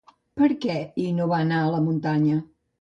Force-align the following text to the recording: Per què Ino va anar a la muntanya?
Per 0.39 0.47
què 0.63 0.77
Ino 1.05 1.29
va 1.35 1.43
anar 1.47 1.61
a 1.61 1.71
la 1.77 1.85
muntanya? 1.91 2.43